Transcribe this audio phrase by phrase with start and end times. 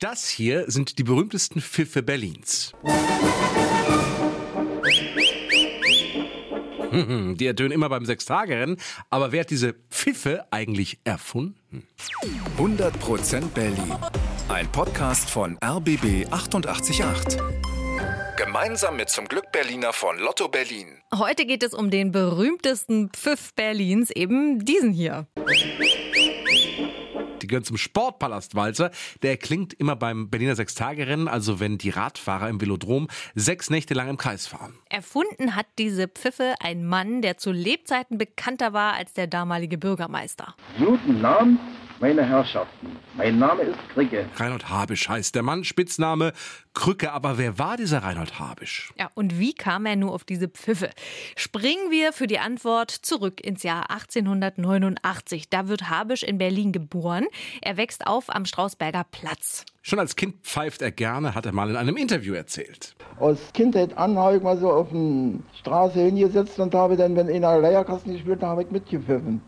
[0.00, 2.72] Das hier sind die berühmtesten Pfiffe Berlins.
[6.92, 8.76] Die ertönen immer beim Sechstagerennen,
[9.10, 11.84] aber wer hat diese Pfiffe eigentlich erfunden?
[12.58, 13.92] 100% Berlin.
[14.48, 17.40] Ein Podcast von RBB 888.
[18.36, 21.02] Gemeinsam mit zum Glück Berliner von Lotto Berlin.
[21.12, 25.26] Heute geht es um den berühmtesten Pfiff Berlins, eben diesen hier.
[27.48, 28.90] Die gehören zum Sportpalastwalzer.
[29.22, 34.10] Der klingt immer beim Berliner Sechstagerennen, also wenn die Radfahrer im Velodrom sechs Nächte lang
[34.10, 34.74] im Kreis fahren.
[34.90, 40.54] Erfunden hat diese Pfiffe ein Mann, der zu Lebzeiten bekannter war als der damalige Bürgermeister.
[40.78, 41.58] Guten Abend,
[42.00, 42.96] meine Herrschaften.
[43.16, 44.28] Mein Name ist Kricke.
[44.36, 46.32] Reinhold Habisch heißt der Mann, Spitzname
[46.74, 47.12] Krücke.
[47.12, 48.92] Aber wer war dieser Reinhold Habisch?
[48.98, 50.90] Ja, und wie kam er nur auf diese Pfiffe?
[51.36, 55.50] Springen wir für die Antwort zurück ins Jahr 1889.
[55.50, 57.26] Da wird Habisch in Berlin geboren.
[57.62, 59.64] Er wächst auf am Strausberger Platz.
[59.88, 62.94] Schon als Kind pfeift er gerne, hat er mal in einem Interview erzählt.
[63.18, 67.30] Aus Kindheit an habe ich mal so auf der Straße hingesetzt und habe dann, wenn
[67.30, 69.40] einer Leierkasten gespielt hat, habe ich mitgepfiffen.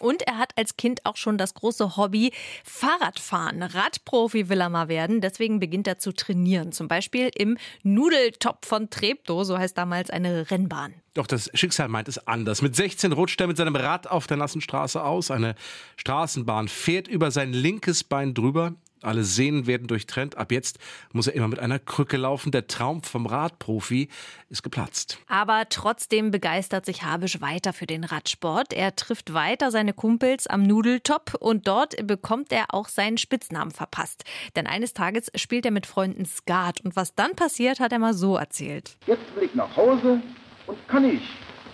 [0.00, 2.32] Und er hat als Kind auch schon das große Hobby
[2.64, 3.62] Fahrradfahren.
[3.62, 6.72] Radprofi will er mal werden, deswegen beginnt er zu trainieren.
[6.72, 10.94] Zum Beispiel im Nudeltop von Treptow, so heißt damals eine Rennbahn.
[11.14, 12.62] Doch das Schicksal meint es anders.
[12.62, 15.30] Mit 16 rutscht er mit seinem Rad auf der nassen Straße aus.
[15.30, 15.54] Eine
[15.96, 18.74] Straßenbahn fährt über sein linkes Bein drüber.
[19.04, 20.36] Alle Sehnen werden durchtrennt.
[20.36, 20.78] Ab jetzt
[21.12, 22.52] muss er immer mit einer Krücke laufen.
[22.52, 24.08] Der Traum vom Radprofi
[24.48, 25.18] ist geplatzt.
[25.28, 28.72] Aber trotzdem begeistert sich Habisch weiter für den Radsport.
[28.72, 34.24] Er trifft weiter seine Kumpels am Nudeltop und dort bekommt er auch seinen Spitznamen verpasst.
[34.56, 38.14] Denn eines Tages spielt er mit Freunden Skat und was dann passiert, hat er mal
[38.14, 38.96] so erzählt.
[39.06, 40.22] Jetzt will ich nach Hause
[40.66, 41.22] und kann ich.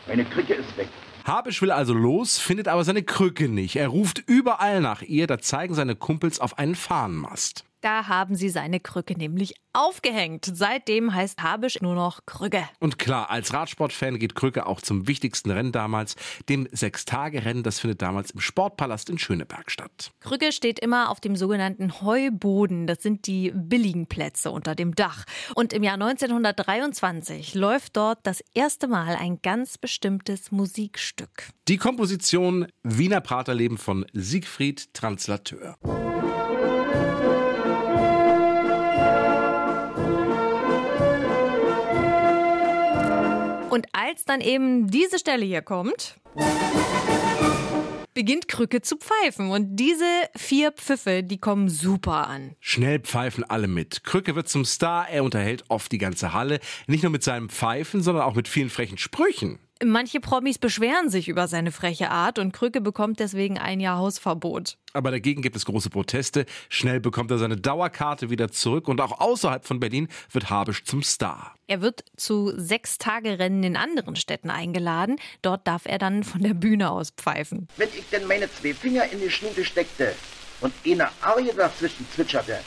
[0.06, 0.89] Meine Kricke ist weg.
[1.31, 3.77] Habisch will also los, findet aber seine Krücke nicht.
[3.77, 7.64] Er ruft überall nach ihr, da zeigen seine Kumpels auf einen Fahnenmast.
[7.81, 10.50] Da haben sie seine Krücke nämlich aufgehängt.
[10.53, 12.69] Seitdem heißt Habisch nur noch Krücke.
[12.78, 16.16] Und klar, als Radsportfan geht Krücke auch zum wichtigsten Rennen damals,
[16.49, 17.62] dem Sechstagerennen.
[17.62, 20.10] Das findet damals im Sportpalast in Schöneberg statt.
[20.21, 22.87] Krücke steht immer auf dem sogenannten Heuboden.
[22.87, 25.25] Das sind die billigen Plätze unter dem Dach.
[25.54, 31.50] Und im Jahr 1923 läuft dort das erste Mal ein ganz bestimmtes Musikstück.
[31.69, 35.77] Die Komposition Wiener Praterleben von Siegfried Translateur.
[44.10, 46.16] Als dann eben diese Stelle hier kommt,
[48.12, 49.50] beginnt Krücke zu pfeifen.
[49.50, 50.04] Und diese
[50.37, 52.56] vier Pfiffe, die kommen super an.
[52.59, 54.03] Schnell pfeifen alle mit.
[54.03, 56.59] Krücke wird zum Star, er unterhält oft die ganze Halle.
[56.88, 59.60] Nicht nur mit seinem Pfeifen, sondern auch mit vielen frechen Sprüchen.
[59.82, 64.76] Manche Promis beschweren sich über seine freche Art und Krücke bekommt deswegen ein Jahr Hausverbot.
[64.92, 66.44] Aber dagegen gibt es große Proteste.
[66.68, 71.02] Schnell bekommt er seine Dauerkarte wieder zurück und auch außerhalb von Berlin wird Habisch zum
[71.02, 71.54] Star.
[71.66, 75.16] Er wird zu sechs Tage-Rennen in anderen Städten eingeladen.
[75.41, 77.66] Dort darf er dann von der Bühne aus pfeifen.
[77.78, 80.14] Wenn ich denn meine zwei Finger in die Schnute steckte
[80.60, 82.58] und eine Arie dazwischen zwitscherte,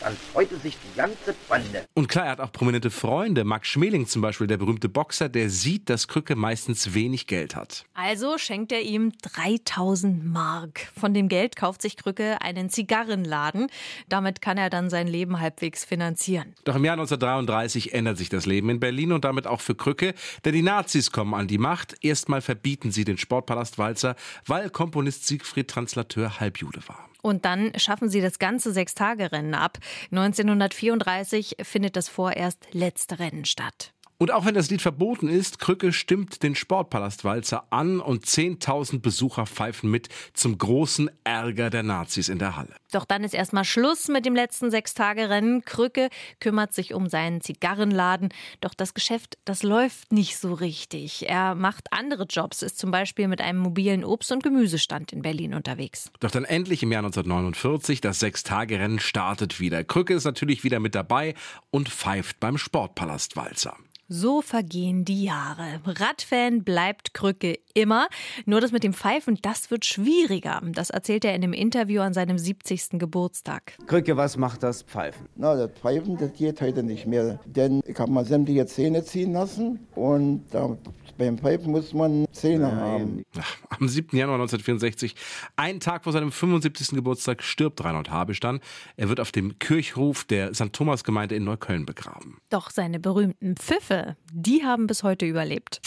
[0.00, 1.84] dann freute sich die ganze Bande.
[1.94, 3.44] Und klar, er hat auch prominente Freunde.
[3.44, 7.84] Max Schmeling zum Beispiel, der berühmte Boxer, der sieht, dass Krücke meistens wenig Geld hat.
[7.94, 10.88] Also schenkt er ihm 3000 Mark.
[10.98, 13.68] Von dem Geld kauft sich Krücke einen Zigarrenladen.
[14.08, 16.54] Damit kann er dann sein Leben halbwegs finanzieren.
[16.64, 20.14] Doch im Jahr 1933 ändert sich das Leben in Berlin und damit auch für Krücke,
[20.44, 21.96] denn die Nazis kommen an die Macht.
[22.02, 24.16] Erstmal verbieten sie den Sportpalastwalzer,
[24.46, 27.09] weil Komponist Siegfried Translateur Halbjude war.
[27.22, 29.78] Und dann schaffen sie das ganze Sechstagerennen ab.
[30.10, 33.92] 1934 findet das vorerst letzte Rennen statt.
[34.22, 39.46] Und auch wenn das Lied verboten ist, Krücke stimmt den Sportpalastwalzer an und 10.000 Besucher
[39.46, 42.74] pfeifen mit zum großen Ärger der Nazis in der Halle.
[42.92, 45.64] Doch dann ist erstmal Schluss mit dem letzten Sechstagerennen.
[45.64, 48.28] Krücke kümmert sich um seinen Zigarrenladen.
[48.60, 51.26] Doch das Geschäft, das läuft nicht so richtig.
[51.26, 55.54] Er macht andere Jobs, ist zum Beispiel mit einem mobilen Obst- und Gemüsestand in Berlin
[55.54, 56.12] unterwegs.
[56.20, 59.82] Doch dann endlich im Jahr 1949, das Sechstagerennen startet wieder.
[59.82, 61.32] Krücke ist natürlich wieder mit dabei
[61.70, 63.78] und pfeift beim Sportpalastwalzer.
[64.12, 65.80] So vergehen die Jahre.
[65.84, 68.08] Radfan bleibt Krücke immer.
[68.44, 70.60] Nur das mit dem Pfeifen, das wird schwieriger.
[70.72, 72.98] Das erzählt er in einem Interview an seinem 70.
[72.98, 73.78] Geburtstag.
[73.86, 75.28] Krücke, was macht das Pfeifen?
[75.36, 77.38] Na, das Pfeifen, das geht heute nicht mehr.
[77.46, 80.76] Denn ich habe mal sämtliche Zähne ziehen lassen und da,
[81.16, 83.22] beim Pfeifen muss man Zähne haben.
[83.68, 84.16] Am 7.
[84.16, 85.14] Januar 1964,
[85.56, 86.88] ein Tag vor seinem 75.
[86.96, 88.60] Geburtstag, stirbt Reinhold Habisch dann.
[88.96, 90.72] Er wird auf dem Kirchhof der St.
[90.72, 92.38] Thomas Gemeinde in Neukölln begraben.
[92.48, 93.99] Doch seine berühmten Pfiffe,
[94.32, 95.80] die haben bis heute überlebt.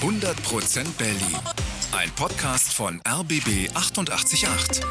[0.00, 1.36] 100% Berlin.
[1.92, 4.82] Ein Podcast von RBB 888.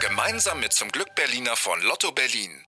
[0.00, 2.64] Gemeinsam mit zum Glück Berliner von Lotto Berlin.